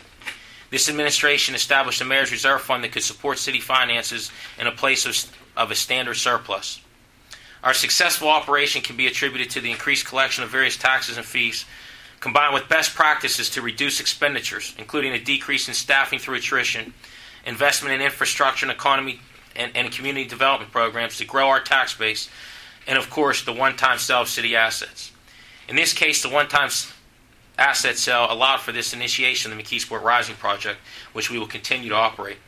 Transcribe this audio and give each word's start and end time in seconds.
This 0.71 0.89
administration 0.89 1.55
established 1.55 2.01
a 2.01 2.05
mayor's 2.05 2.33
reserve 2.33 2.61
fund 2.61 2.83
that 2.83 2.91
could 2.91 3.05
support 3.05 3.39
city 3.39 3.61
finances 3.61 4.33
in 4.59 4.67
a 4.67 4.73
place 4.73 5.07
of, 5.07 5.33
of 5.57 5.71
a 5.71 5.77
standard 5.77 6.17
surplus. 6.17 6.81
Our 7.63 7.73
successful 7.73 8.27
operation 8.27 8.83
can 8.83 8.97
be 8.97 9.07
attributed 9.07 9.51
to 9.51 9.61
the 9.61 9.71
increased 9.71 10.07
collection 10.07 10.43
of 10.43 10.51
various 10.51 10.77
taxes 10.77 11.19
and 11.19 11.25
fees, 11.25 11.67
combined 12.25 12.55
with 12.55 12.67
best 12.71 12.95
practices 12.95 13.51
to 13.51 13.61
reduce 13.61 14.01
expenditures, 14.01 14.75
including 14.79 15.13
a 15.13 15.21
decrease 15.23 15.69
in 15.69 15.75
staffing 15.75 16.19
through 16.19 16.35
attrition, 16.35 16.95
investment 17.45 17.95
in 17.95 18.01
infrastructure 18.01 18.65
and 18.65 18.73
economy 18.73 19.21
and, 19.55 19.71
and 19.77 19.93
community 19.93 20.27
development 20.27 20.73
programs 20.73 21.19
to 21.19 21.27
grow 21.27 21.49
our 21.49 21.61
tax 21.61 21.95
base, 21.95 22.31
and 22.87 22.97
of 22.97 23.11
course, 23.11 23.45
the 23.45 23.53
one 23.53 23.77
time 23.77 23.99
sale 23.99 24.23
of 24.23 24.29
city 24.29 24.57
assets. 24.57 25.13
In 25.69 25.77
this 25.77 25.93
case, 25.93 26.23
the 26.23 26.31
one 26.31 26.49
time 26.49 26.71
asset 27.59 27.99
sale 27.99 28.27
allowed 28.31 28.61
for 28.61 28.73
this 28.73 28.95
initiation 28.95 29.53
of 29.53 29.59
the 29.59 29.63
McKeesport 29.63 30.03
Rising 30.03 30.37
project, 30.37 30.79
which 31.13 31.31
we 31.31 31.39
will 31.39 31.47
continue 31.47 31.91
to 31.91 31.95
operate. 31.95 32.39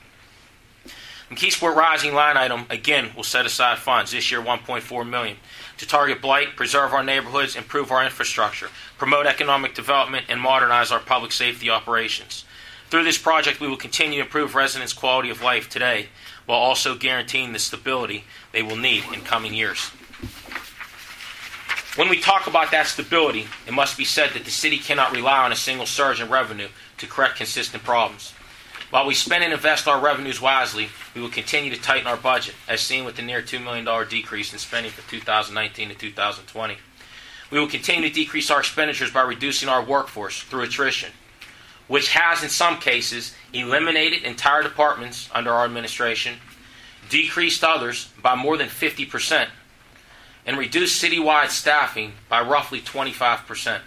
McKeesport 1.31 1.75
Rising 1.75 2.15
line 2.15 2.37
item 2.37 2.67
again 2.71 3.11
will 3.17 3.25
set 3.25 3.47
aside 3.47 3.79
funds 3.79 4.13
this 4.13 4.31
year 4.31 4.41
1.4 4.41 5.09
million 5.09 5.37
to 5.77 5.87
target 5.87 6.23
blight, 6.23 6.55
preserve 6.55 6.93
our 6.93 7.03
neighborhoods, 7.03 7.57
improve 7.57 7.91
our 7.91 8.05
infrastructure, 8.05 8.69
promote 8.97 9.27
economic 9.27 9.75
development, 9.75 10.27
and 10.29 10.41
modernize 10.41 10.93
our 10.93 11.01
public 11.01 11.33
safety 11.33 11.69
operations. 11.69 12.45
Through 12.91 13.03
this 13.03 13.19
project, 13.19 13.61
we 13.61 13.67
will 13.67 13.77
continue 13.77 14.21
to 14.21 14.25
improve 14.25 14.55
residents' 14.55 14.93
quality 14.93 15.29
of 15.29 15.43
life 15.43 15.69
today 15.69 16.11
while 16.47 16.61
also 16.61 16.95
guaranteeing 16.95 17.53
the 17.53 17.59
stability 17.59 18.23
they 18.53 18.63
will 18.63 18.77
need 18.77 19.03
in 19.13 19.23
coming 19.23 19.53
years. 19.53 19.91
When 21.97 22.09
we 22.09 22.21
talk 22.21 22.47
about 22.47 22.71
that 22.71 22.87
stability, 22.87 23.49
it 23.67 23.73
must 23.73 23.99
be 23.99 24.05
said 24.05 24.31
that 24.35 24.45
the 24.45 24.51
city 24.53 24.79
cannot 24.79 25.13
rely 25.13 25.39
on 25.39 25.51
a 25.51 25.57
single 25.57 25.87
surge 25.87 26.21
in 26.21 26.29
revenue 26.29 26.69
to 26.99 27.07
correct 27.09 27.37
consistent 27.37 27.83
problems. 27.83 28.33
While 28.91 29.07
we 29.07 29.15
spend 29.15 29.43
and 29.43 29.53
invest 29.53 29.89
our 29.89 30.01
revenues 30.01 30.41
wisely, 30.41 30.89
we 31.15 31.21
will 31.21 31.29
continue 31.29 31.75
to 31.75 31.81
tighten 31.81 32.07
our 32.07 32.17
budget, 32.17 32.55
as 32.69 32.81
seen 32.81 33.05
with 33.05 33.17
the 33.17 33.23
near 33.23 33.43
$2 33.43 33.63
million 33.63 33.85
decrease 34.09 34.53
in 34.53 34.61
spending 34.61 34.93
from 34.93 35.05
2019 35.11 35.89
to 35.89 35.95
2020. 35.97 36.77
We 37.51 37.59
will 37.59 37.67
continue 37.67 38.09
to 38.09 38.15
decrease 38.15 38.49
our 38.49 38.61
expenditures 38.61 39.11
by 39.11 39.23
reducing 39.23 39.69
our 39.69 39.85
workforce 39.85 40.41
through 40.41 40.63
attrition, 40.63 41.11
which 41.89 42.13
has, 42.13 42.45
in 42.45 42.49
some 42.49 42.79
cases, 42.79 43.35
eliminated 43.53 44.23
entire 44.23 44.63
departments 44.63 45.29
under 45.35 45.51
our 45.51 45.65
administration, 45.65 46.37
decreased 47.09 47.65
others 47.65 48.13
by 48.23 48.37
more 48.37 48.57
than 48.57 48.69
50%, 48.69 49.49
and 50.47 50.59
reduced 50.59 51.03
citywide 51.03 51.51
staffing 51.51 52.13
by 52.29 52.41
roughly 52.41 52.81
25%. 52.81 53.81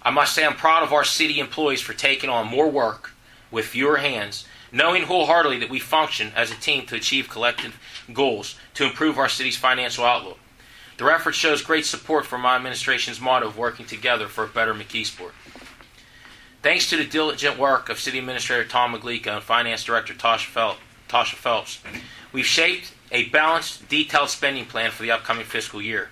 I 0.00 0.10
must 0.10 0.32
say 0.32 0.46
I'm 0.46 0.54
proud 0.54 0.84
of 0.84 0.92
our 0.92 1.04
city 1.04 1.40
employees 1.40 1.80
for 1.80 1.92
taking 1.92 2.30
on 2.30 2.46
more 2.46 2.70
work 2.70 3.13
with 3.54 3.64
fewer 3.64 3.96
hands, 3.96 4.44
knowing 4.70 5.04
wholeheartedly 5.04 5.60
that 5.60 5.70
we 5.70 5.78
function 5.78 6.32
as 6.36 6.50
a 6.50 6.56
team 6.56 6.84
to 6.84 6.96
achieve 6.96 7.30
collective 7.30 7.78
goals 8.12 8.56
to 8.74 8.84
improve 8.84 9.16
our 9.16 9.28
city's 9.28 9.56
financial 9.56 10.04
outlook. 10.04 10.38
The 10.98 11.06
effort 11.06 11.32
shows 11.32 11.62
great 11.62 11.86
support 11.86 12.26
for 12.26 12.36
my 12.36 12.56
administration's 12.56 13.20
motto 13.20 13.46
of 13.46 13.56
working 13.56 13.86
together 13.86 14.28
for 14.28 14.44
a 14.44 14.48
better 14.48 14.74
McKeesport. 14.74 15.32
Thanks 16.62 16.88
to 16.90 16.96
the 16.96 17.04
diligent 17.04 17.58
work 17.58 17.88
of 17.88 18.00
City 18.00 18.18
Administrator 18.18 18.64
Tom 18.64 18.94
Maglicco 18.94 19.34
and 19.34 19.42
Finance 19.42 19.84
Director 19.84 20.14
Tasha, 20.14 20.74
Phelps, 21.08 21.80
we've 22.32 22.46
shaped 22.46 22.92
a 23.12 23.28
balanced, 23.28 23.88
detailed 23.88 24.30
spending 24.30 24.64
plan 24.64 24.90
for 24.90 25.02
the 25.02 25.10
upcoming 25.10 25.44
fiscal 25.44 25.80
year. 25.80 26.10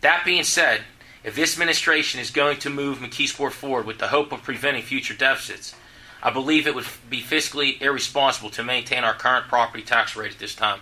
That 0.00 0.24
being 0.24 0.44
said, 0.44 0.82
if 1.24 1.34
this 1.34 1.54
administration 1.54 2.20
is 2.20 2.30
going 2.30 2.58
to 2.60 2.70
move 2.70 2.98
McKeesport 2.98 3.52
forward 3.52 3.84
with 3.84 3.98
the 3.98 4.08
hope 4.08 4.32
of 4.32 4.42
preventing 4.42 4.82
future 4.82 5.12
deficits, 5.12 5.74
I 6.22 6.30
believe 6.30 6.66
it 6.66 6.74
would 6.74 6.86
be 7.08 7.22
fiscally 7.22 7.80
irresponsible 7.80 8.50
to 8.50 8.62
maintain 8.62 9.04
our 9.04 9.14
current 9.14 9.48
property 9.48 9.82
tax 9.82 10.14
rate 10.14 10.32
at 10.32 10.38
this 10.38 10.54
time. 10.54 10.80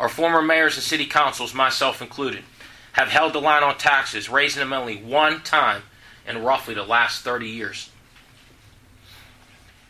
Our 0.00 0.08
former 0.08 0.42
mayors 0.42 0.74
and 0.74 0.82
city 0.82 1.06
councils, 1.06 1.54
myself 1.54 2.02
included, 2.02 2.44
have 2.92 3.08
held 3.08 3.32
the 3.32 3.40
line 3.40 3.62
on 3.62 3.78
taxes, 3.78 4.28
raising 4.28 4.60
them 4.60 4.72
only 4.72 4.96
one 4.96 5.42
time 5.42 5.82
in 6.26 6.42
roughly 6.42 6.74
the 6.74 6.82
last 6.82 7.22
30 7.22 7.48
years. 7.48 7.90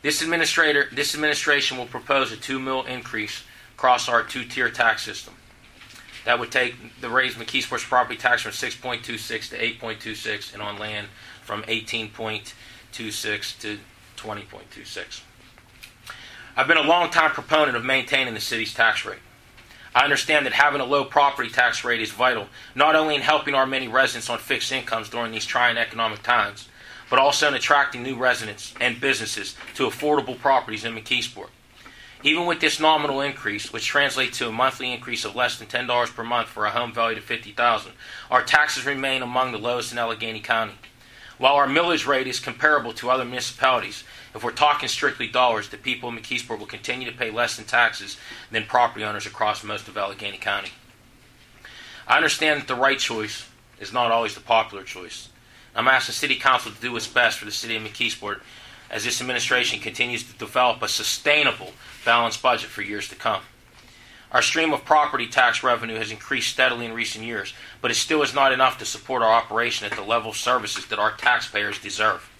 This 0.03 0.21
administrator, 0.21 0.89
this 0.93 1.15
administration 1.15 1.79
will 1.79 1.87
propose 1.87 2.33
a 2.33 2.37
two 2.37 2.59
mil 2.59 2.83
increase 2.83 3.43
across 3.75 4.09
our 4.09 4.23
two-tier 4.23 4.69
tax 4.69 5.03
system. 5.03 5.35
That 6.25 6.39
would 6.39 6.53
take 6.53 7.01
the 7.01 7.09
raise 7.09 7.35
McKeesport's 7.35 7.85
property 7.85 8.17
tax 8.17 8.43
from 8.43 8.53
6.26 8.53 9.51
to 9.51 9.59
8.26, 9.59 10.53
and 10.53 10.63
on 10.63 10.79
land 10.79 11.09
from 11.43 11.63
18.26 11.65 13.61
to 13.61 13.79
20.26. 14.23 15.23
I've 16.57 16.69
been 16.69 16.77
a 16.77 16.83
long-time 16.83 17.33
proponent 17.33 17.77
of 17.77 17.85
maintaining 17.85 18.35
the 18.35 18.41
city's 18.41 18.73
tax 18.73 19.05
rate. 19.05 19.19
I 19.95 20.05
understand 20.05 20.47
that 20.47 20.53
having 20.53 20.81
a 20.81 20.87
low 20.87 21.05
property 21.05 21.51
tax 21.51 21.85
rate 21.85 22.01
is 22.01 22.13
vital, 22.13 22.47
not 22.75 22.95
only 22.95 23.15
in 23.15 23.21
helping 23.21 23.55
our 23.55 23.67
many 23.67 23.89
residents 23.89 24.31
on 24.31 24.39
fixed 24.39 24.71
incomes 24.71 25.09
during 25.09 25.33
these 25.33 25.45
trying 25.45 25.77
economic 25.77 26.23
times, 26.23 26.69
but 27.11 27.19
also 27.19 27.49
in 27.49 27.55
attracting 27.55 28.03
new 28.03 28.17
residents 28.17 28.75
and 28.81 29.01
businesses 29.01 29.57
to 29.75 29.87
affordable 29.87 30.39
properties 30.39 30.85
in 30.85 30.95
McKeesport. 30.95 31.49
Even 32.23 32.47
with 32.47 32.61
this 32.61 32.79
nominal 32.79 33.21
increase, 33.21 33.73
which 33.73 33.87
translates 33.87 34.39
to 34.39 34.49
a 34.49 34.53
monthly 34.53 34.93
increase 34.93 35.25
of 35.25 35.35
less 35.35 35.59
than 35.59 35.67
$10 35.67 36.15
per 36.15 36.23
month 36.23 36.49
for 36.49 36.65
a 36.65 36.71
home 36.71 36.93
valued 36.93 37.19
at 37.19 37.25
50,000, 37.25 37.93
our 38.31 38.43
taxes 38.43 38.87
remain 38.87 39.23
among 39.23 39.51
the 39.51 39.59
lowest 39.59 39.91
in 39.91 39.99
Allegheny 39.99 40.41
County. 40.41 40.75
While 41.43 41.57
our 41.57 41.67
millage 41.67 42.07
rate 42.07 42.29
is 42.29 42.39
comparable 42.39 42.93
to 42.93 43.11
other 43.11 43.25
municipalities, 43.25 44.05
if 44.33 44.45
we're 44.45 44.53
talking 44.53 44.89
strictly 44.89 45.27
dollars, 45.27 45.69
the 45.69 45.77
people 45.77 46.09
in 46.09 46.15
McKeesport 46.15 46.61
will 46.61 46.67
continue 46.67 47.11
to 47.11 47.19
pay 47.19 47.33
less 47.33 47.59
in 47.59 47.65
taxes 47.65 48.17
than 48.53 48.65
property 48.65 49.05
owners 49.05 49.27
across 49.27 49.65
most 49.65 49.89
of 49.89 49.97
Allegheny 49.97 50.39
County. 50.39 50.69
I 52.07 52.15
understand 52.15 52.61
that 52.61 52.69
the 52.69 52.77
right 52.77 52.97
choice 52.97 53.49
is 53.81 53.93
not 53.93 54.13
always 54.13 54.37
the 54.37 54.41
popular 54.41 54.85
choice. 54.85 55.31
I'm 55.75 55.89
asking 55.89 56.13
City 56.13 56.37
Council 56.37 56.71
to 56.71 56.81
do 56.81 56.95
its 56.95 57.09
best 57.09 57.41
for 57.41 57.45
the 57.45 57.51
city 57.51 57.75
of 57.75 57.83
McKeesport 57.83 58.39
as 58.89 59.03
this 59.03 59.21
administration 59.21 59.81
continues 59.81 60.23
to 60.23 60.39
develop 60.39 60.81
a 60.81 60.87
sustainable, 60.87 61.73
balanced 62.05 62.41
budget 62.41 62.71
for 62.71 62.83
years 62.83 63.09
to 63.09 63.17
come. 63.17 63.43
Our 64.33 64.41
stream 64.41 64.73
of 64.73 64.85
property 64.87 65.27
tax 65.27 65.63
revenue 65.63 65.97
has 65.97 66.11
increased 66.11 66.51
steadily 66.51 66.87
in 66.87 66.95
recent 66.95 67.25
years, 67.25 67.53
but 67.83 67.91
it 67.91 67.97
still 67.97 68.23
is 68.23 68.35
not 68.35 68.53
enough 68.53 68.79
to 68.79 68.87
support 68.87 69.23
our 69.23 69.33
operation 69.33 69.87
at 69.87 69.93
the 69.93 70.03
level 70.03 70.31
of 70.31 70.37
services 70.37 70.87
that 70.87 70.99
our 70.99 71.13
taxpayers 71.13 71.79
deserve. 71.79 72.31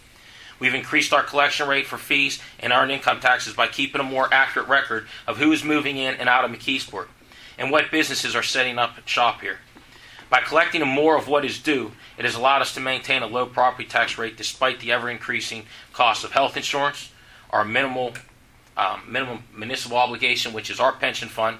We've 0.59 0.75
increased 0.75 1.13
our 1.13 1.23
collection 1.23 1.69
rate 1.69 1.87
for 1.87 1.99
fees 1.99 2.41
and 2.61 2.73
earned 2.73 2.93
income 2.93 3.21
taxes 3.21 3.53
by 3.53 3.67
keeping 3.67 4.01
a 4.01 4.05
more 4.05 4.33
accurate 4.33 4.69
record 4.69 5.07
of 5.27 5.37
who 5.37 5.53
is 5.53 5.65
moving 5.65 5.99
in 5.99 6.15
and 6.15 6.31
out 6.31 6.45
of 6.47 6.51
McKeesport 6.51 7.09
and 7.59 7.71
what 7.71 7.91
businesses 7.91 8.35
are 8.35 8.43
setting 8.43 8.79
up 8.79 9.07
shop 9.07 9.43
here. 9.43 9.59
By 10.31 10.41
collecting 10.41 10.87
more 10.87 11.19
of 11.19 11.29
what 11.29 11.45
is 11.45 11.59
due, 11.59 11.93
it 12.17 12.25
has 12.25 12.35
allowed 12.35 12.63
us 12.63 12.73
to 12.75 12.81
maintain 12.81 13.23
a 13.23 13.27
low 13.27 13.45
property 13.45 13.87
tax 13.87 14.17
rate 14.17 14.39
despite 14.39 14.81
the 14.81 14.93
ever 14.93 15.11
increasing 15.11 15.67
cost 15.93 16.25
of 16.25 16.33
health 16.33 16.57
insurance, 16.57 17.11
our 17.51 17.67
minimal 17.67 18.15
um, 18.79 19.03
minimum 19.07 19.43
municipal 19.55 19.99
obligation, 19.99 20.55
which 20.55 20.71
is 20.71 20.81
our 20.81 20.93
pension 20.93 21.29
fund, 21.29 21.59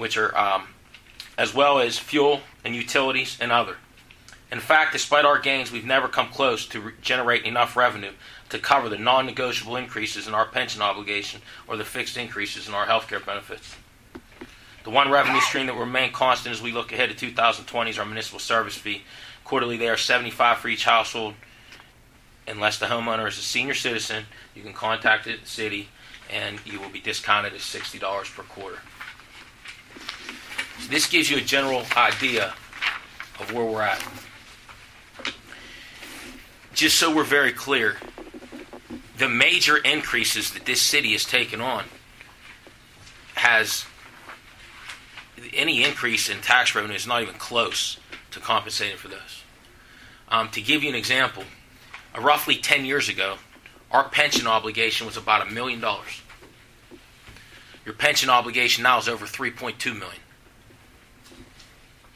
which 0.00 0.16
are 0.16 0.36
um, 0.36 0.68
as 1.36 1.54
well 1.54 1.78
as 1.78 1.98
fuel 1.98 2.40
and 2.64 2.74
utilities 2.74 3.36
and 3.40 3.52
other. 3.52 3.76
In 4.50 4.58
fact, 4.58 4.92
despite 4.92 5.24
our 5.24 5.38
gains, 5.38 5.70
we've 5.70 5.84
never 5.84 6.08
come 6.08 6.28
close 6.28 6.66
to 6.68 6.80
re- 6.80 6.92
generating 7.00 7.46
enough 7.46 7.76
revenue 7.76 8.12
to 8.48 8.58
cover 8.58 8.88
the 8.88 8.98
non-negotiable 8.98 9.76
increases 9.76 10.26
in 10.26 10.34
our 10.34 10.46
pension 10.46 10.82
obligation 10.82 11.40
or 11.68 11.76
the 11.76 11.84
fixed 11.84 12.16
increases 12.16 12.66
in 12.66 12.74
our 12.74 12.86
health 12.86 13.08
care 13.08 13.20
benefits. 13.20 13.76
The 14.82 14.90
one 14.90 15.10
revenue 15.10 15.40
stream 15.40 15.66
that 15.66 15.74
will 15.74 15.84
remain 15.84 16.10
constant 16.10 16.54
as 16.54 16.62
we 16.62 16.72
look 16.72 16.90
ahead 16.90 17.10
to 17.10 17.14
2020 17.14 17.90
is 17.90 17.98
our 17.98 18.06
municipal 18.06 18.40
service 18.40 18.76
fee. 18.76 19.02
Quarterly, 19.44 19.76
they 19.76 19.88
are 19.88 19.96
75 19.96 20.58
for 20.58 20.68
each 20.68 20.84
household. 20.84 21.34
Unless 22.48 22.78
the 22.78 22.86
homeowner 22.86 23.28
is 23.28 23.38
a 23.38 23.42
senior 23.42 23.74
citizen, 23.74 24.24
you 24.54 24.62
can 24.62 24.72
contact 24.72 25.26
the 25.26 25.36
city 25.44 25.90
and 26.30 26.58
you 26.64 26.80
will 26.80 26.88
be 26.88 27.00
discounted 27.00 27.52
at 27.52 27.60
$60 27.60 28.34
per 28.34 28.42
quarter. 28.42 28.78
This 30.90 31.06
gives 31.06 31.30
you 31.30 31.36
a 31.36 31.40
general 31.40 31.84
idea 31.96 32.52
of 33.38 33.52
where 33.52 33.64
we're 33.64 33.82
at. 33.82 34.04
Just 36.74 36.98
so 36.98 37.14
we're 37.14 37.22
very 37.22 37.52
clear, 37.52 37.98
the 39.16 39.28
major 39.28 39.76
increases 39.76 40.50
that 40.50 40.66
this 40.66 40.82
city 40.82 41.12
has 41.12 41.24
taken 41.24 41.60
on 41.60 41.84
has 43.34 43.84
any 45.54 45.84
increase 45.84 46.28
in 46.28 46.40
tax 46.40 46.74
revenue 46.74 46.96
is 46.96 47.06
not 47.06 47.22
even 47.22 47.34
close 47.34 47.98
to 48.32 48.40
compensating 48.40 48.96
for 48.96 49.08
those. 49.08 49.44
Um, 50.28 50.48
to 50.50 50.60
give 50.60 50.82
you 50.82 50.88
an 50.88 50.96
example, 50.96 51.44
uh, 52.16 52.20
roughly 52.20 52.56
10 52.56 52.84
years 52.84 53.08
ago, 53.08 53.36
our 53.92 54.08
pension 54.08 54.48
obligation 54.48 55.06
was 55.06 55.16
about 55.16 55.46
a 55.46 55.50
million 55.50 55.80
dollars. 55.80 56.20
Your 57.84 57.94
pension 57.94 58.28
obligation 58.28 58.82
now 58.82 58.98
is 58.98 59.08
over 59.08 59.24
3.2 59.24 59.96
million. 59.96 60.20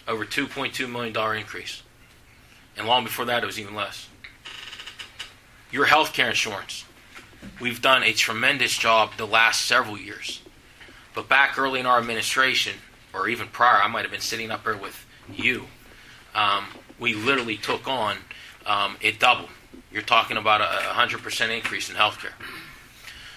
Over 0.06 0.24
2.2 0.24 0.90
million 0.90 1.12
dollar 1.12 1.34
increase. 1.34 1.82
And 2.76 2.86
long 2.86 3.04
before 3.04 3.24
that 3.26 3.42
it 3.42 3.46
was 3.46 3.58
even 3.58 3.74
less. 3.74 4.08
Your 5.70 5.86
health 5.86 6.12
care 6.12 6.28
insurance. 6.28 6.84
We've 7.60 7.80
done 7.80 8.02
a 8.02 8.12
tremendous 8.12 8.76
job 8.76 9.12
the 9.16 9.26
last 9.26 9.62
several 9.62 9.98
years. 9.98 10.40
But 11.14 11.28
back 11.28 11.58
early 11.58 11.80
in 11.80 11.86
our 11.86 11.98
administration, 11.98 12.74
or 13.12 13.28
even 13.28 13.48
prior, 13.48 13.80
I 13.82 13.88
might 13.88 14.02
have 14.02 14.10
been 14.10 14.20
sitting 14.20 14.50
up 14.50 14.64
here 14.64 14.76
with 14.76 15.06
you. 15.32 15.64
Um, 16.34 16.66
we 16.98 17.14
literally 17.14 17.56
took 17.56 17.86
on 17.86 18.16
um, 18.66 18.96
it 19.00 19.20
doubled. 19.20 19.50
You're 19.92 20.02
talking 20.02 20.36
about 20.36 20.60
a, 20.60 20.64
a 20.64 20.92
hundred 20.92 21.22
percent 21.22 21.52
increase 21.52 21.88
in 21.88 21.96
healthcare. 21.96 22.32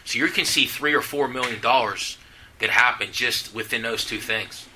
So 0.06 0.18
you 0.18 0.28
can 0.28 0.46
see 0.46 0.66
three 0.66 0.94
or 0.94 1.02
four 1.02 1.28
million 1.28 1.62
dollars 1.62 2.18
that 2.60 2.70
happened 2.70 3.14
just 3.14 3.54
within 3.54 3.82
those 3.82 4.06
two 4.06 4.20
things. 4.20 4.68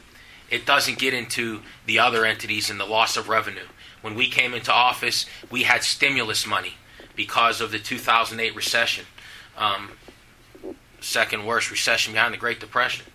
It 0.52 0.66
doesn't 0.66 1.00
get 1.00 1.14
into 1.14 1.62
the 1.86 1.98
other 2.00 2.26
entities 2.26 2.70
and 2.70 2.80
the 2.80 2.86
loss 2.86 3.18
of 3.18 3.30
revenue. 3.30 3.68
When 4.02 4.16
we 4.16 4.28
came 4.28 4.54
into 4.54 4.72
office, 4.72 5.26
we 5.50 5.64
had 5.64 5.84
stimulus 5.84 6.46
money 6.46 6.74
because 7.16 7.62
of 7.62 7.72
the 7.72 7.80
2008 7.80 8.56
recession, 8.56 9.06
um, 9.58 9.92
second 11.00 11.46
worst 11.46 11.72
recession 11.72 12.14
behind 12.14 12.34
the 12.34 12.38
Great 12.38 12.60
Depression. 12.60 13.06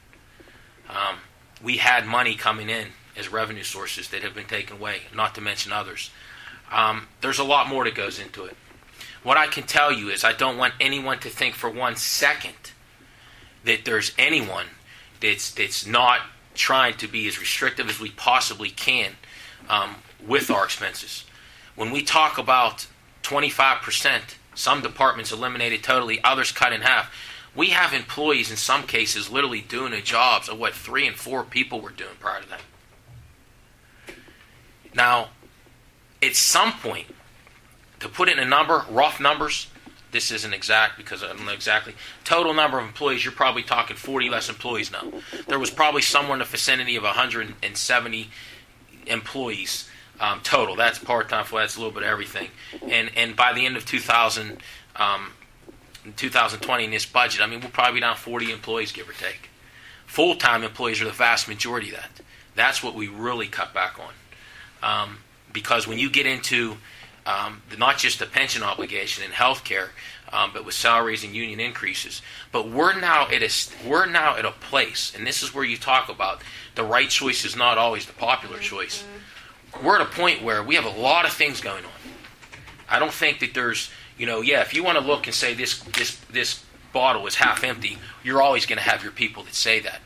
Um, 0.88 1.16
we 1.62 1.76
had 1.76 2.06
money 2.06 2.34
coming 2.34 2.70
in 2.70 2.88
as 3.16 3.30
revenue 3.30 3.64
sources 3.64 4.08
that 4.08 4.22
have 4.22 4.34
been 4.34 4.46
taken 4.46 4.76
away, 4.76 5.02
not 5.14 5.34
to 5.34 5.40
mention 5.40 5.72
others. 5.72 6.10
Um, 6.72 7.08
there's 7.20 7.38
a 7.38 7.44
lot 7.44 7.68
more 7.68 7.84
that 7.84 7.94
goes 7.94 8.18
into 8.18 8.44
it. 8.44 8.56
What 9.22 9.36
I 9.36 9.46
can 9.46 9.64
tell 9.64 9.92
you 9.92 10.08
is 10.08 10.24
I 10.24 10.32
don't 10.32 10.56
want 10.56 10.74
anyone 10.80 11.18
to 11.20 11.28
think 11.28 11.54
for 11.54 11.68
one 11.68 11.96
second 11.96 12.54
that 13.64 13.84
there's 13.84 14.12
anyone 14.16 14.66
that's 15.20 15.50
that's 15.50 15.86
not 15.86 16.20
trying 16.56 16.96
to 16.98 17.08
be 17.08 17.28
as 17.28 17.38
restrictive 17.38 17.88
as 17.88 18.00
we 18.00 18.10
possibly 18.10 18.70
can 18.70 19.12
um, 19.68 19.96
with 20.26 20.50
our 20.50 20.64
expenses. 20.64 21.24
When 21.74 21.90
we 21.90 22.02
talk 22.02 22.38
about 22.38 22.86
25%, 23.22 24.20
some 24.54 24.82
departments 24.82 25.32
eliminated 25.32 25.82
totally, 25.82 26.22
others 26.24 26.52
cut 26.52 26.72
in 26.72 26.82
half. 26.82 27.14
We 27.54 27.70
have 27.70 27.92
employees 27.92 28.50
in 28.50 28.56
some 28.56 28.84
cases 28.84 29.30
literally 29.30 29.60
doing 29.60 29.92
the 29.92 30.00
jobs 30.00 30.48
of 30.48 30.58
what 30.58 30.74
three 30.74 31.06
and 31.06 31.16
four 31.16 31.42
people 31.44 31.80
were 31.80 31.90
doing 31.90 32.16
prior 32.20 32.42
to 32.42 32.48
that. 32.48 32.60
Now, 34.94 35.28
at 36.22 36.34
some 36.36 36.72
point, 36.72 37.06
to 38.00 38.08
put 38.08 38.28
in 38.28 38.38
a 38.38 38.44
number, 38.44 38.84
rough 38.90 39.20
numbers, 39.20 39.68
this 40.16 40.30
isn't 40.30 40.54
exact 40.54 40.96
because 40.96 41.22
I 41.22 41.26
don't 41.26 41.44
know 41.44 41.52
exactly. 41.52 41.94
Total 42.24 42.54
number 42.54 42.78
of 42.78 42.86
employees, 42.86 43.22
you're 43.22 43.34
probably 43.34 43.62
talking 43.62 43.96
40 43.96 44.30
less 44.30 44.48
employees 44.48 44.90
now. 44.90 45.12
There 45.46 45.58
was 45.58 45.70
probably 45.70 46.00
somewhere 46.00 46.32
in 46.32 46.38
the 46.38 46.46
vicinity 46.46 46.96
of 46.96 47.02
170 47.02 48.30
employees 49.06 49.90
um, 50.18 50.40
total. 50.42 50.74
That's 50.74 50.98
part 50.98 51.28
time, 51.28 51.44
that's 51.52 51.76
a 51.76 51.78
little 51.78 51.92
bit 51.92 52.02
of 52.02 52.08
everything. 52.08 52.48
And 52.88 53.10
and 53.14 53.36
by 53.36 53.52
the 53.52 53.66
end 53.66 53.76
of 53.76 53.84
2000, 53.84 54.62
um, 54.96 55.32
2020 56.16 56.84
in 56.84 56.90
this 56.90 57.04
budget, 57.04 57.42
I 57.42 57.46
mean 57.46 57.60
we'll 57.60 57.68
probably 57.68 57.94
be 57.96 58.00
down 58.00 58.16
40 58.16 58.52
employees, 58.52 58.92
give 58.92 59.06
or 59.06 59.12
take. 59.12 59.50
Full 60.06 60.36
time 60.36 60.62
employees 60.62 61.02
are 61.02 61.04
the 61.04 61.10
vast 61.10 61.46
majority 61.46 61.90
of 61.90 61.96
that. 61.96 62.22
That's 62.54 62.82
what 62.82 62.94
we 62.94 63.06
really 63.06 63.48
cut 63.48 63.74
back 63.74 63.98
on. 64.00 64.14
Um, 64.82 65.18
because 65.52 65.86
when 65.86 65.98
you 65.98 66.08
get 66.08 66.24
into 66.24 66.78
um, 67.26 67.62
not 67.76 67.98
just 67.98 68.18
the 68.18 68.26
pension 68.26 68.62
obligation 68.62 69.24
and 69.24 69.34
health 69.34 69.64
care, 69.64 69.90
um, 70.32 70.50
but 70.52 70.64
with 70.64 70.74
salaries 70.74 71.24
and 71.24 71.34
union 71.34 71.60
increases. 71.60 72.22
But 72.52 72.68
we're 72.68 72.98
now 72.98 73.28
at 73.28 73.42
a 73.42 73.50
we're 73.86 74.06
now 74.06 74.36
at 74.36 74.44
a 74.44 74.52
place, 74.52 75.12
and 75.14 75.26
this 75.26 75.42
is 75.42 75.54
where 75.54 75.64
you 75.64 75.76
talk 75.76 76.08
about 76.08 76.42
the 76.74 76.84
right 76.84 77.10
choice 77.10 77.44
is 77.44 77.56
not 77.56 77.78
always 77.78 78.06
the 78.06 78.12
popular 78.12 78.58
choice. 78.58 79.04
We're 79.82 79.96
at 79.96 80.00
a 80.00 80.10
point 80.10 80.42
where 80.42 80.62
we 80.62 80.76
have 80.76 80.84
a 80.84 81.00
lot 81.00 81.26
of 81.26 81.32
things 81.32 81.60
going 81.60 81.84
on. 81.84 81.90
I 82.88 82.98
don't 82.98 83.12
think 83.12 83.40
that 83.40 83.52
there's 83.54 83.90
you 84.16 84.26
know 84.26 84.40
yeah 84.40 84.60
if 84.60 84.72
you 84.72 84.82
want 84.82 84.98
to 84.98 85.04
look 85.04 85.26
and 85.26 85.34
say 85.34 85.52
this 85.54 85.80
this 85.80 86.16
this 86.30 86.64
bottle 86.92 87.26
is 87.26 87.34
half 87.34 87.62
empty, 87.62 87.98
you're 88.24 88.40
always 88.40 88.64
going 88.64 88.78
to 88.78 88.84
have 88.84 89.02
your 89.02 89.12
people 89.12 89.42
that 89.42 89.54
say 89.54 89.80
that. 89.80 90.00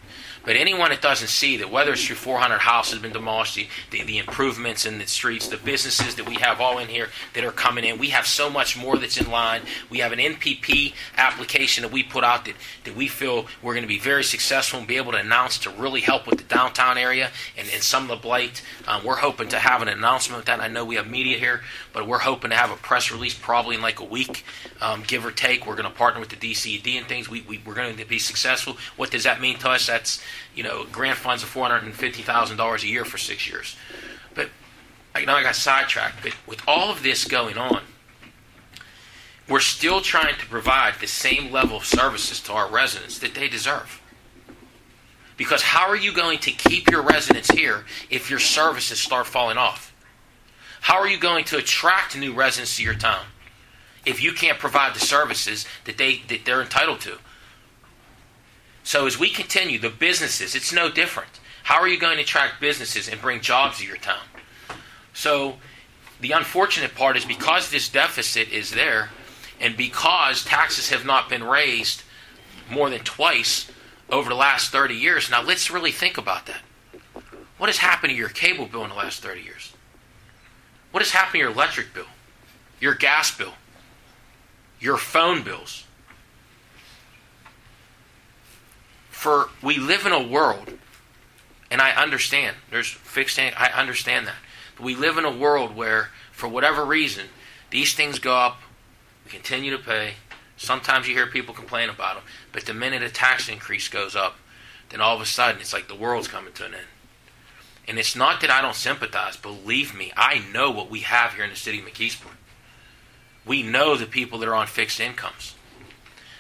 But 0.45 0.57
anyone 0.57 0.91
that 0.91 1.03
doesn't 1.03 1.29
see 1.29 1.57
that, 1.59 1.71
whether 1.71 1.93
it's 1.93 2.09
your 2.09 2.17
400 2.17 2.59
houses 2.59 2.99
been 2.99 3.13
demolished, 3.13 3.57
the, 3.57 3.69
the, 3.91 4.03
the, 4.03 4.19
improvements 4.19 4.87
in 4.87 4.99
the 4.99 5.07
streets, 5.07 5.49
the 5.49 5.57
businesses 5.57 6.15
that 6.15 6.29
we 6.29 6.37
have 6.37 6.61
all 6.61 6.79
in 6.79 6.89
here 6.89 7.09
that 7.35 7.45
are 7.45 7.53
coming 7.53 7.85
in, 7.85 7.99
we 7.99 8.09
have 8.09 8.27
so 8.27 8.49
much 8.49 8.77
more 8.77 8.97
that's 8.97 9.21
in 9.21 9.31
line. 9.31 9.63
We 9.91 9.99
have 9.99 10.13
an 10.13 10.19
NPP 10.19 10.95
application 11.17 11.83
that 11.83 11.93
we 11.93 12.03
put 12.03 12.25
out 12.25 12.45
that, 12.47 12.55
that 12.85 12.97
we 12.97 13.09
feel 13.09 13.47
we're 13.63 13.75
going 13.75 13.85
to 13.85 13.89
be 13.89 13.99
very 13.99 14.25
successful 14.25 14.79
and 14.79 14.89
be 14.89 14.97
able 14.97 15.13
to 15.13 15.19
announce 15.19 15.59
to 15.59 15.71
really 15.71 16.01
help 16.01 16.27
with 16.27 16.39
the 16.39 16.45
downtown 16.45 16.97
area 16.97 17.31
and, 17.57 17.69
and 17.73 17.83
some 17.83 18.05
of 18.05 18.09
the 18.09 18.17
blight. 18.17 18.63
Um, 18.87 19.05
we're 19.05 19.17
hoping 19.17 19.49
to 19.49 19.59
have 19.59 19.83
an 19.83 19.89
announcement 19.89 20.47
that. 20.47 20.61
I 20.61 20.69
know 20.69 20.85
we 20.85 20.97
have 20.97 21.09
media 21.09 21.39
here, 21.39 21.63
but 21.93 22.07
we're 22.07 22.19
hoping 22.19 22.51
to 22.51 22.57
have 22.57 22.71
a 22.71 22.77
press 22.77 23.11
release 23.11 23.35
probably 23.35 23.77
in 23.77 23.83
like 23.83 24.01
a 24.01 24.05
week, 24.05 24.45
um, 24.81 25.03
give 25.07 25.25
or 25.25 25.31
take. 25.31 25.67
We're 25.67 25.77
going 25.77 25.91
to 25.91 25.97
partner 25.97 26.21
with 26.21 26.31
the 26.31 26.37
DCED 26.37 26.99
and 26.99 27.07
things. 27.07 27.29
We, 27.29 27.43
we, 27.43 27.61
we're 27.65 27.75
going 27.75 27.97
to 27.97 28.05
be 28.05 28.19
successful. 28.19 28.77
What 28.97 29.11
does 29.11 29.25
that 29.25 29.41
mean 29.41 29.59
to 29.59 29.71
us? 29.71 29.87
That's 29.87 30.23
you 30.55 30.63
know, 30.63 30.85
grant 30.91 31.19
funds 31.19 31.43
of 31.43 31.49
four 31.49 31.67
hundred 31.67 31.85
and 31.85 31.95
fifty 31.95 32.23
thousand 32.23 32.57
dollars 32.57 32.83
a 32.85 32.89
year 32.89 33.05
for 33.05 33.19
six 33.19 33.49
years. 33.49 33.77
But 34.35 34.51
I 35.15 35.25
know 35.25 35.35
I 35.35 35.43
got 35.43 35.57
sidetracked. 35.57 36.23
But 36.23 36.35
with 36.47 36.63
all 36.67 36.91
of 36.91 37.03
this 37.03 37.25
going 37.25 37.59
on, 37.59 37.83
we're 39.49 39.61
still 39.61 40.01
trying 40.01 40.37
to 40.37 40.47
provide 40.47 40.95
the 41.01 41.07
same 41.07 41.51
level 41.51 41.79
of 41.79 41.85
services 41.85 42.41
to 42.43 42.53
our 42.53 42.71
residents 42.71 43.19
that 43.19 43.35
they 43.35 43.49
deserve. 43.49 44.01
Because 45.37 45.63
how 45.63 45.89
are 45.89 45.97
you 45.97 46.13
going 46.13 46.39
to 46.41 46.51
keep 46.51 46.91
your 46.91 47.03
residents 47.03 47.51
here 47.51 47.85
if 48.11 48.29
your 48.29 48.39
services 48.39 49.01
start 49.01 49.27
falling 49.27 49.57
off? 49.57 49.95
How 50.83 50.99
are 50.99 51.09
you 51.09 51.19
going 51.19 51.45
to 51.47 51.57
attract 51.57 52.17
new 52.17 52.33
residents 52.33 52.77
to 52.77 52.83
your 52.83 52.95
town 52.95 53.25
if 54.07 54.23
you 54.23 54.33
can't 54.33 54.59
provide 54.59 54.95
the 54.95 55.01
services 55.01 55.67
that 55.85 55.99
they 55.99 56.23
that 56.29 56.45
they're 56.45 56.63
entitled 56.63 57.01
to? 57.01 57.19
So 58.91 59.07
as 59.07 59.17
we 59.17 59.31
continue, 59.31 59.79
the 59.79 59.89
businesses, 59.89 60.57
it's 60.57 60.73
no 60.73 60.91
different. 60.91 61.39
How 61.63 61.77
are 61.81 61.87
you 61.87 61.97
going 61.97 62.17
to 62.17 62.25
attract 62.25 62.61
businesses 62.61 63.09
and 63.09 63.21
bring 63.21 63.41
jobs 63.41 63.79
to 63.79 63.87
your 63.87 63.99
town? 63.99 64.25
So 65.15 65.59
the 66.21 66.33
unfortunate 66.33 66.97
part 66.97 67.17
is 67.17 67.25
because 67.25 67.71
this 67.71 67.89
deficit 67.89 68.49
is 68.49 68.73
there, 68.73 69.11
and 69.61 69.77
because 69.77 70.45
taxes 70.45 70.91
have 70.91 71.07
not 71.07 71.29
been 71.29 71.45
raised 71.45 72.03
more 72.69 72.91
than 72.91 72.99
twice 73.05 73.71
over 74.11 74.29
the 74.29 74.35
last 74.35 74.73
30 74.73 74.97
years. 74.97 75.31
Now 75.31 75.41
let's 75.41 75.71
really 75.71 75.93
think 75.93 76.19
about 76.19 76.47
that. 76.47 76.63
What 77.59 77.69
has 77.69 77.79
happened 77.79 78.11
to 78.11 78.17
your 78.17 78.29
cable 78.29 78.67
bill 78.67 78.83
in 78.83 78.91
the 78.91 78.97
last 78.97 79.23
30 79.23 79.43
years? 79.43 79.73
What 80.91 81.01
has 81.01 81.13
happened 81.13 81.35
to 81.35 81.39
your 81.39 81.53
electric 81.53 81.95
bill, 81.95 82.11
your 82.81 82.95
gas 82.95 83.31
bill, 83.31 83.55
your 84.81 84.97
phone 84.97 85.45
bills? 85.45 85.85
For 89.21 89.51
we 89.63 89.77
live 89.77 90.07
in 90.07 90.13
a 90.13 90.27
world, 90.27 90.79
and 91.71 91.83
I 91.83 91.91
understand 91.91 92.57
there's 92.71 92.89
fixed. 92.89 93.39
I 93.39 93.71
understand 93.75 94.27
that, 94.27 94.37
but 94.77 94.87
we 94.87 94.97
live 94.97 95.19
in 95.19 95.27
a 95.27 95.31
world 95.31 95.77
where, 95.77 96.09
for 96.33 96.49
whatever 96.49 96.87
reason, 96.87 97.27
these 97.69 97.93
things 97.93 98.19
go 98.19 98.35
up. 98.35 98.63
We 99.27 99.31
continue 99.31 99.77
to 99.77 99.83
pay. 99.83 100.15
Sometimes 100.57 101.07
you 101.07 101.15
hear 101.15 101.27
people 101.27 101.55
complain 101.55 101.91
about 101.91 102.15
them, 102.15 102.25
but 102.51 102.65
the 102.65 102.73
minute 102.73 103.03
a 103.03 103.11
tax 103.11 103.47
increase 103.51 103.89
goes 103.89 104.17
up, 104.17 104.37
then 104.89 105.03
all 105.03 105.17
of 105.17 105.21
a 105.21 105.27
sudden 105.27 105.61
it's 105.61 105.75
like 105.75 105.87
the 105.87 105.95
world's 105.95 106.27
coming 106.27 106.55
to 106.55 106.65
an 106.65 106.73
end. 106.73 106.87
And 107.87 107.99
it's 107.99 108.17
not 108.17 108.41
that 108.41 108.51
I 108.51 108.63
don't 108.63 108.75
sympathize. 108.75 109.37
Believe 109.37 109.95
me, 109.95 110.15
I 110.17 110.43
know 110.51 110.71
what 110.71 110.91
we 110.91 111.01
have 111.01 111.35
here 111.35 111.45
in 111.45 111.51
the 111.51 111.57
city 111.57 111.79
of 111.79 111.85
McKeesport. 111.85 112.39
We 113.45 113.63
know 113.63 113.97
the 113.97 114.07
people 114.07 114.39
that 114.39 114.49
are 114.49 114.55
on 114.55 114.67
fixed 114.67 114.99
incomes. 114.99 115.57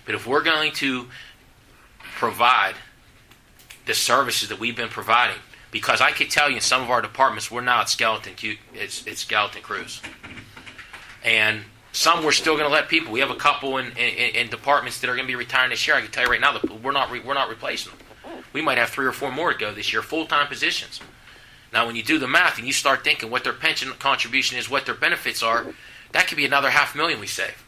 But 0.07 0.15
if 0.15 0.27
we're 0.27 0.43
going 0.43 0.73
to 0.73 1.09
provide 2.21 2.75
the 3.87 3.95
services 3.95 4.51
that 4.51 4.61
we've 4.61 4.77
been 4.77 4.91
providing, 4.91 5.39
because 5.71 6.03
I 6.03 6.11
could 6.11 6.29
tell 6.29 6.51
you 6.51 6.57
in 6.57 6.61
some 6.61 6.83
of 6.83 6.91
our 6.91 7.01
departments 7.01 7.51
we're 7.51 7.63
now 7.63 7.81
at 7.81 7.89
skeleton 7.89 8.35
it's, 8.75 9.07
it's 9.07 9.23
skeleton 9.23 9.63
crews, 9.63 10.03
and 11.25 11.63
some 11.93 12.23
we're 12.23 12.33
still 12.33 12.57
going 12.57 12.69
to 12.69 12.73
let 12.73 12.91
people. 12.91 13.11
We 13.11 13.21
have 13.21 13.31
a 13.31 13.37
couple 13.37 13.79
in, 13.79 13.87
in, 13.97 14.37
in 14.37 14.51
departments 14.51 15.01
that 15.01 15.09
are 15.09 15.17
going 15.17 15.27
to 15.27 15.33
be 15.33 15.35
retiring 15.35 15.71
this 15.71 15.87
year. 15.87 15.97
I 15.97 16.03
can 16.03 16.11
tell 16.11 16.25
you 16.25 16.31
right 16.31 16.41
now 16.41 16.53
that 16.53 16.83
we're 16.83 16.93
not 16.93 17.11
re, 17.11 17.21
we're 17.21 17.33
not 17.33 17.49
replacing 17.49 17.93
them. 17.93 18.45
We 18.53 18.61
might 18.61 18.77
have 18.77 18.91
three 18.91 19.07
or 19.07 19.13
four 19.13 19.33
more 19.33 19.51
to 19.55 19.59
go 19.59 19.73
this 19.73 19.91
year, 19.91 20.03
full 20.03 20.27
time 20.27 20.47
positions. 20.47 21.01
Now, 21.73 21.87
when 21.87 21.97
you 21.97 22.03
do 22.03 22.19
the 22.19 22.29
math 22.29 22.59
and 22.59 22.67
you 22.67 22.75
start 22.75 23.03
thinking 23.03 23.31
what 23.31 23.45
their 23.45 23.55
pension 23.55 23.91
contribution 23.99 24.59
is, 24.59 24.69
what 24.69 24.85
their 24.85 24.95
benefits 24.95 25.43
are, 25.43 25.67
that 26.13 26.27
could 26.29 26.37
be 26.37 26.45
another 26.45 26.69
half 26.69 26.95
million 26.95 27.19
we 27.19 27.27
save. 27.27 27.65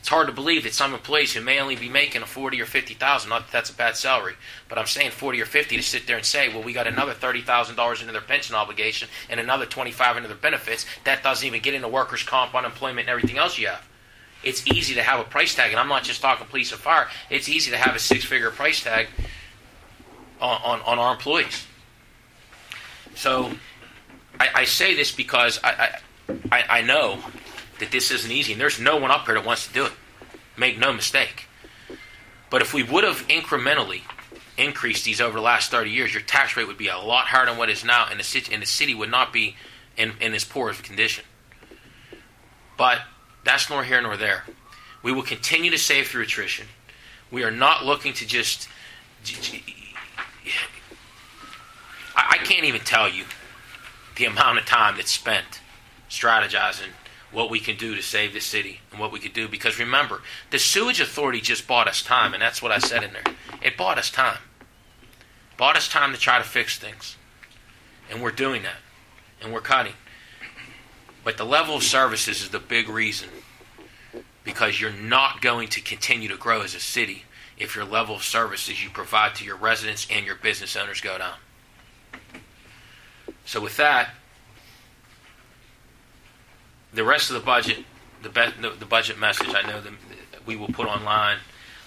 It's 0.00 0.08
hard 0.08 0.28
to 0.28 0.32
believe 0.32 0.64
that 0.64 0.72
some 0.72 0.94
employees 0.94 1.34
who 1.34 1.42
may 1.42 1.60
only 1.60 1.76
be 1.76 1.88
making 1.88 2.22
a 2.22 2.26
forty 2.26 2.60
or 2.60 2.66
fifty 2.66 2.94
thousand, 2.94 3.28
not 3.28 3.46
that 3.46 3.52
that's 3.52 3.70
a 3.70 3.74
bad 3.74 3.96
salary, 3.96 4.34
but 4.68 4.78
I'm 4.78 4.86
saying 4.86 5.10
forty 5.10 5.40
or 5.40 5.46
fifty 5.46 5.76
to 5.76 5.82
sit 5.82 6.06
there 6.06 6.16
and 6.16 6.24
say, 6.24 6.48
well, 6.48 6.62
we 6.62 6.72
got 6.72 6.86
another 6.86 7.12
thirty 7.12 7.42
thousand 7.42 7.76
dollars 7.76 8.00
into 8.00 8.12
their 8.12 8.22
pension 8.22 8.54
obligation 8.54 9.08
and 9.28 9.38
another 9.38 9.66
twenty 9.66 9.92
five 9.92 10.16
into 10.16 10.28
their 10.28 10.38
benefits. 10.38 10.86
That 11.04 11.22
doesn't 11.22 11.46
even 11.46 11.60
get 11.60 11.74
into 11.74 11.86
workers' 11.86 12.22
comp, 12.22 12.54
unemployment, 12.54 13.00
and 13.00 13.10
everything 13.10 13.36
else 13.36 13.58
you 13.58 13.68
have. 13.68 13.86
It's 14.42 14.66
easy 14.66 14.94
to 14.94 15.02
have 15.02 15.20
a 15.20 15.24
price 15.24 15.54
tag, 15.54 15.70
and 15.70 15.78
I'm 15.78 15.88
not 15.88 16.02
just 16.02 16.22
talking 16.22 16.46
police 16.46 16.72
and 16.72 16.80
fire. 16.80 17.08
It's 17.28 17.48
easy 17.50 17.70
to 17.72 17.76
have 17.76 17.94
a 17.94 17.98
six 17.98 18.24
figure 18.24 18.50
price 18.50 18.82
tag 18.82 19.08
on, 20.40 20.60
on, 20.64 20.80
on 20.80 20.98
our 20.98 21.12
employees. 21.12 21.66
So 23.14 23.52
I, 24.40 24.48
I 24.54 24.64
say 24.64 24.94
this 24.94 25.12
because 25.12 25.60
I, 25.62 25.98
I, 26.50 26.64
I 26.70 26.80
know 26.80 27.18
that 27.80 27.90
this 27.90 28.10
isn't 28.10 28.30
easy, 28.30 28.52
and 28.52 28.60
there's 28.60 28.78
no 28.78 28.96
one 28.96 29.10
up 29.10 29.26
here 29.26 29.34
that 29.34 29.44
wants 29.44 29.66
to 29.66 29.72
do 29.72 29.86
it. 29.86 29.92
Make 30.56 30.78
no 30.78 30.92
mistake. 30.92 31.46
But 32.48 32.62
if 32.62 32.72
we 32.72 32.82
would 32.82 33.04
have 33.04 33.26
incrementally 33.28 34.02
increased 34.56 35.04
these 35.04 35.20
over 35.20 35.38
the 35.38 35.42
last 35.42 35.70
30 35.70 35.90
years, 35.90 36.12
your 36.12 36.22
tax 36.22 36.56
rate 36.56 36.66
would 36.66 36.78
be 36.78 36.88
a 36.88 36.98
lot 36.98 37.26
higher 37.26 37.46
than 37.46 37.56
what 37.56 37.68
it 37.68 37.72
is 37.72 37.84
now, 37.84 38.06
and 38.10 38.20
the 38.20 38.24
city, 38.24 38.52
and 38.52 38.62
the 38.62 38.66
city 38.66 38.94
would 38.94 39.10
not 39.10 39.32
be 39.32 39.56
in, 39.96 40.12
in 40.20 40.34
as 40.34 40.44
poor 40.44 40.70
of 40.70 40.82
condition. 40.82 41.24
But 42.76 43.00
that's 43.44 43.68
nor 43.70 43.84
here 43.84 44.00
nor 44.00 44.16
there. 44.16 44.44
We 45.02 45.12
will 45.12 45.22
continue 45.22 45.70
to 45.70 45.78
save 45.78 46.08
through 46.08 46.22
attrition. 46.22 46.66
We 47.30 47.42
are 47.44 47.50
not 47.50 47.84
looking 47.84 48.12
to 48.14 48.26
just. 48.26 48.68
I 52.16 52.36
can't 52.38 52.64
even 52.64 52.80
tell 52.80 53.08
you 53.08 53.24
the 54.16 54.24
amount 54.24 54.58
of 54.58 54.66
time 54.66 54.96
that's 54.96 55.10
spent 55.10 55.60
strategizing 56.08 56.88
what 57.32 57.50
we 57.50 57.60
can 57.60 57.76
do 57.76 57.94
to 57.94 58.02
save 58.02 58.32
the 58.32 58.40
city 58.40 58.80
and 58.90 59.00
what 59.00 59.12
we 59.12 59.20
could 59.20 59.32
do. 59.32 59.48
Because 59.48 59.78
remember, 59.78 60.22
the 60.50 60.58
sewage 60.58 61.00
authority 61.00 61.40
just 61.40 61.66
bought 61.66 61.88
us 61.88 62.02
time, 62.02 62.32
and 62.32 62.42
that's 62.42 62.62
what 62.62 62.72
I 62.72 62.78
said 62.78 63.04
in 63.04 63.12
there. 63.12 63.34
It 63.62 63.76
bought 63.76 63.98
us 63.98 64.10
time. 64.10 64.38
Bought 65.56 65.76
us 65.76 65.88
time 65.88 66.12
to 66.12 66.18
try 66.18 66.38
to 66.38 66.44
fix 66.44 66.78
things. 66.78 67.16
And 68.10 68.22
we're 68.22 68.30
doing 68.30 68.62
that. 68.62 68.78
And 69.42 69.52
we're 69.52 69.60
cutting. 69.60 69.92
But 71.22 71.36
the 71.36 71.44
level 71.44 71.76
of 71.76 71.82
services 71.82 72.42
is 72.42 72.50
the 72.50 72.58
big 72.58 72.88
reason. 72.88 73.28
Because 74.42 74.80
you're 74.80 74.90
not 74.90 75.42
going 75.42 75.68
to 75.68 75.80
continue 75.80 76.28
to 76.28 76.36
grow 76.36 76.62
as 76.62 76.74
a 76.74 76.80
city 76.80 77.24
if 77.58 77.76
your 77.76 77.84
level 77.84 78.16
of 78.16 78.22
services 78.22 78.82
you 78.82 78.88
provide 78.90 79.34
to 79.36 79.44
your 79.44 79.56
residents 79.56 80.06
and 80.10 80.24
your 80.24 80.34
business 80.34 80.74
owners 80.76 81.00
go 81.02 81.18
down. 81.18 81.34
So 83.44 83.60
with 83.60 83.76
that, 83.76 84.14
the 86.92 87.04
rest 87.04 87.30
of 87.30 87.34
the 87.34 87.44
budget, 87.44 87.84
the, 88.22 88.28
be- 88.28 88.60
the, 88.60 88.70
the 88.70 88.86
budget 88.86 89.18
message, 89.18 89.48
I 89.54 89.62
know 89.62 89.80
that 89.80 89.92
we 90.46 90.56
will 90.56 90.68
put 90.68 90.86
online 90.86 91.38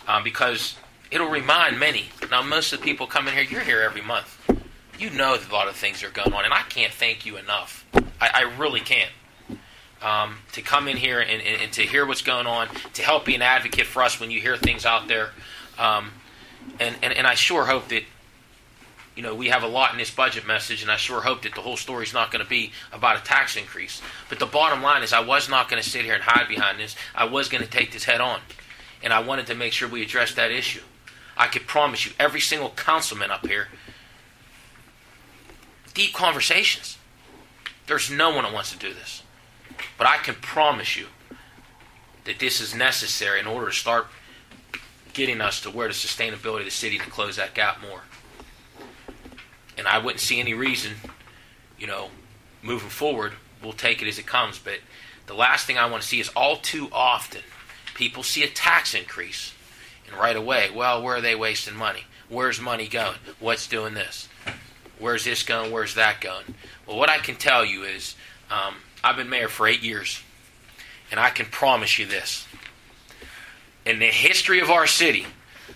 um, 0.08 0.24
because 0.24 0.76
it'll 1.12 1.30
remind 1.30 1.80
many. 1.80 2.06
Now, 2.32 2.42
most 2.42 2.74
of 2.74 2.80
the 2.80 2.86
people 2.86 3.08
coming 3.08 3.34
here, 3.34 3.44
you're 3.44 3.62
here 3.62 3.82
every 3.82 4.02
month. 4.02 4.40
You 4.98 5.10
know 5.10 5.38
that 5.38 5.50
a 5.50 5.54
lot 5.54 5.68
of 5.68 5.76
things 5.76 6.04
are 6.04 6.10
going 6.10 6.34
on, 6.34 6.46
and 6.46 6.54
I 6.54 6.62
can't 6.62 6.94
thank 6.94 7.26
you 7.26 7.38
enough. 7.38 7.86
I, 8.22 8.30
I 8.34 8.42
really 8.58 8.80
can't. 8.80 9.12
Um, 10.02 10.40
to 10.52 10.62
come 10.62 10.90
in 10.90 10.98
here 10.98 11.22
and, 11.22 11.42
and, 11.42 11.62
and, 11.62 11.72
to 11.74 11.84
hear 11.84 12.06
what's 12.06 12.22
going 12.22 12.46
on, 12.46 12.68
to 12.96 13.02
help 13.02 13.24
be 13.24 13.36
an 13.36 13.42
advocate 13.42 13.86
for 13.86 14.04
us 14.04 14.20
when 14.20 14.32
you 14.32 14.42
hear 14.42 14.58
things 14.58 14.86
out 14.86 15.08
there. 15.08 15.30
Um, 15.80 16.12
and, 16.78 16.94
and, 17.02 17.14
and 17.14 17.26
I 17.26 17.36
sure 17.36 17.64
hope 17.64 17.88
that 17.88 18.04
you 19.16 19.22
know, 19.22 19.36
we 19.36 19.50
have 19.50 19.64
a 19.64 19.68
lot 19.68 19.92
in 19.92 19.98
this 19.98 20.10
budget 20.10 20.48
message, 20.48 20.82
and 20.82 20.90
I 20.90 20.98
sure 20.98 21.22
hope 21.22 21.44
that 21.44 21.54
the 21.54 21.62
whole 21.62 21.78
story 21.78 22.04
is 22.04 22.14
not 22.14 22.32
going 22.32 22.44
to 22.44 22.50
be 22.50 22.72
about 22.92 23.20
a 23.20 23.24
tax 23.24 23.56
increase. 23.56 24.02
But 24.28 24.40
the 24.40 24.46
bottom 24.48 24.82
line 24.82 25.04
is, 25.04 25.14
I 25.14 25.20
was 25.20 25.50
not 25.50 25.70
going 25.70 25.82
to 25.82 25.88
sit 25.88 26.04
here 26.04 26.16
and 26.16 26.24
hide 26.24 26.48
behind 26.48 26.80
this. 26.80 26.96
I 27.14 27.26
was 27.26 27.48
going 27.48 27.64
to 27.64 27.70
take 27.70 27.92
this 27.92 28.06
head 28.06 28.22
on, 28.22 28.40
and 29.04 29.14
I 29.14 29.20
wanted 29.20 29.48
to 29.48 29.56
make 29.56 29.72
sure 29.72 29.88
we 29.88 30.02
addressed 30.02 30.36
that 30.38 30.52
issue. 30.52 30.82
I 31.38 31.48
could 31.48 31.68
promise 31.68 32.06
you, 32.06 32.14
every 32.20 32.40
single 32.40 32.72
councilman 32.72 33.30
up 33.30 33.46
here, 33.46 33.68
deep 35.94 36.14
conversations. 36.14 36.98
There's 37.86 38.10
no 38.10 38.30
one 38.30 38.46
that 38.46 38.54
wants 38.54 38.72
to 38.72 38.80
do 38.80 38.94
this, 38.94 39.22
but 39.98 40.08
I 40.08 40.18
can 40.18 40.36
promise 40.36 40.96
you 40.96 41.08
that 42.24 42.40
this 42.40 42.62
is 42.62 42.74
necessary 42.74 43.40
in 43.40 43.46
order 43.46 43.68
to 43.68 43.74
start 43.74 44.08
getting 45.12 45.42
us 45.42 45.60
to 45.62 45.70
where 45.70 45.88
the 45.88 45.94
sustainability 45.94 46.60
of 46.60 46.66
the 46.66 46.72
city 46.72 46.98
to 46.98 47.10
close 47.10 47.36
that 47.36 47.54
gap 47.54 47.82
more 47.82 48.04
and 49.78 49.88
I 49.88 49.98
wouldn't 49.98 50.22
see 50.22 50.40
any 50.40 50.54
reason, 50.54 50.94
you 51.78 51.88
know, 51.88 52.10
moving 52.62 52.90
forward. 52.90 53.34
We'll 53.62 53.74
take 53.74 54.02
it 54.02 54.08
as 54.08 54.20
it 54.20 54.26
comes. 54.26 54.60
But 54.60 54.80
the 55.28 55.34
last 55.34 55.66
thing 55.66 55.78
I 55.78 55.90
want 55.90 56.04
to 56.04 56.08
see 56.08 56.20
is 56.20 56.30
all 56.36 56.58
too 56.58 56.90
often 56.92 57.42
people 57.94 58.24
see 58.24 58.44
a 58.44 58.48
tax 58.48 58.94
increase 58.94 59.54
and 60.08 60.18
right 60.18 60.36
away, 60.36 60.70
well, 60.74 61.02
where 61.02 61.18
are 61.18 61.22
they 61.22 61.36
wasting 61.36 61.76
money? 61.76 62.04
Where's 62.30 62.60
money 62.60 62.88
going? 62.88 63.18
What's 63.40 63.68
doing 63.68 63.94
this? 63.94 64.28
Where's 65.00 65.26
this 65.26 65.44
going? 65.44 65.72
Where's 65.72 65.96
that 65.96 66.22
going? 66.22 66.56
Well, 66.88 66.98
what 66.98 67.10
I 67.10 67.18
can 67.18 67.36
tell 67.36 67.64
you 67.64 67.84
is 67.84 68.16
um, 68.50 68.76
I've 69.04 69.16
been 69.16 69.30
mayor 69.30 69.50
for 69.50 69.68
eight 69.68 69.84
years, 69.84 70.22
and 71.12 71.20
I 71.20 71.30
can 71.30 71.46
promise 71.46 72.00
you 72.00 72.06
this. 72.06 72.48
In 73.86 74.00
the 74.00 74.06
history 74.06 74.60
of 74.60 74.70
our 74.70 74.88
city, 74.88 75.26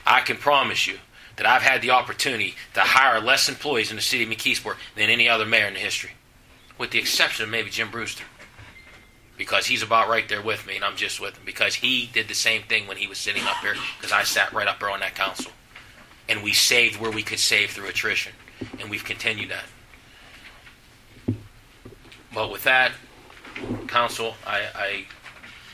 I 0.06 0.22
can 0.22 0.38
promise 0.38 0.88
you 0.88 0.98
that 1.38 1.46
I've 1.46 1.62
had 1.62 1.82
the 1.82 1.92
opportunity 1.92 2.56
to 2.74 2.82
hire 2.82 3.22
less 3.22 3.48
employees 3.48 3.92
in 3.92 3.96
the 3.96 4.02
city 4.02 4.24
of 4.24 4.30
McKeesport 4.30 4.76
than 4.96 5.10
any 5.10 5.30
other 5.30 5.46
mayor 5.46 5.68
in 5.68 5.76
the 5.76 5.80
history, 5.80 6.12
with 6.78 6.92
the 6.92 7.00
exception 7.00 7.46
of 7.46 7.50
maybe 7.50 7.70
Jim 7.70 7.90
Brewster, 7.90 8.26
because 9.38 9.68
he's 9.68 9.84
about 9.84 10.10
right 10.10 10.28
there 10.28 10.42
with 10.42 10.66
me, 10.66 10.76
and 10.76 10.84
I'm 10.84 10.98
just 10.98 11.22
with 11.22 11.36
him 11.36 11.44
because 11.46 11.76
he 11.76 12.10
did 12.12 12.28
the 12.28 12.34
same 12.34 12.64
thing 12.64 12.88
when 12.88 12.98
he 12.98 13.08
was 13.08 13.20
sitting 13.20 13.44
up 13.44 13.58
here, 13.58 13.76
because 13.98 14.12
I 14.12 14.24
sat 14.24 14.52
right 14.52 14.68
up 14.68 14.80
there 14.80 14.90
on 14.90 15.00
that 15.00 15.16
council, 15.16 15.52
and 16.28 16.44
we 16.44 16.54
saved 16.54 17.00
where 17.00 17.12
we 17.12 17.22
could 17.22 17.40
save 17.40 17.70
through 17.70 17.88
attrition, 17.88 18.34
and 18.80 18.90
we've 18.90 19.06
continued 19.06 19.52
that. 19.52 19.66
But 22.34 22.52
with 22.52 22.64
that, 22.64 22.92
council, 23.88 24.34
I, 24.46 24.64
I 24.76 25.06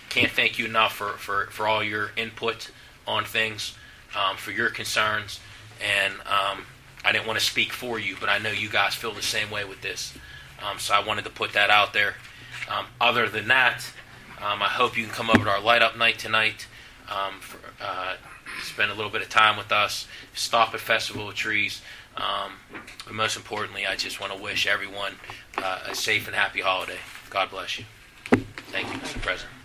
can't 0.09 0.31
thank 0.31 0.59
you 0.59 0.65
enough 0.65 0.93
for, 0.93 1.13
for, 1.13 1.47
for 1.47 1.67
all 1.67 1.83
your 1.83 2.11
input 2.17 2.69
on 3.07 3.23
things, 3.23 3.75
um, 4.15 4.37
for 4.37 4.51
your 4.51 4.69
concerns 4.69 5.39
and 5.83 6.13
um, 6.21 6.65
I 7.03 7.11
didn't 7.11 7.27
want 7.27 7.39
to 7.39 7.45
speak 7.45 7.73
for 7.73 7.99
you, 7.99 8.15
but 8.19 8.29
I 8.29 8.37
know 8.37 8.51
you 8.51 8.69
guys 8.69 8.95
feel 8.95 9.13
the 9.13 9.21
same 9.21 9.51
way 9.51 9.65
with 9.65 9.81
this. 9.81 10.13
Um, 10.65 10.79
so 10.79 10.93
I 10.93 11.05
wanted 11.05 11.25
to 11.25 11.29
put 11.29 11.53
that 11.53 11.69
out 11.69 11.93
there. 11.93 12.15
Um, 12.69 12.85
other 13.01 13.27
than 13.27 13.49
that, 13.49 13.83
um, 14.39 14.61
I 14.61 14.69
hope 14.69 14.97
you 14.97 15.03
can 15.03 15.13
come 15.13 15.29
over 15.29 15.43
to 15.43 15.49
our 15.49 15.61
light 15.61 15.81
up 15.81 15.97
night 15.97 16.17
tonight. 16.17 16.67
Um, 17.09 17.39
for, 17.41 17.59
uh, 17.81 18.15
spend 18.61 18.91
a 18.91 18.93
little 18.93 19.11
bit 19.11 19.21
of 19.21 19.29
time 19.29 19.57
with 19.57 19.71
us. 19.71 20.07
Stop 20.33 20.73
at 20.73 20.79
Festival 20.79 21.27
of 21.27 21.35
Trees. 21.35 21.81
But 22.15 23.13
most 23.13 23.35
importantly, 23.35 23.85
I 23.85 23.95
just 23.95 24.19
want 24.19 24.33
to 24.33 24.41
wish 24.41 24.67
everyone 24.67 25.13
uh, 25.57 25.79
a 25.87 25.95
safe 25.95 26.27
and 26.27 26.35
happy 26.35 26.61
holiday. 26.61 26.99
God 27.29 27.49
bless 27.49 27.79
you. 27.79 27.85
Thank 28.71 28.87
you, 28.87 28.99
Mr. 28.99 29.21
President. 29.21 29.62